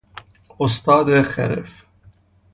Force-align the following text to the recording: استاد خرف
استاد 0.59 1.21
خرف 1.21 1.85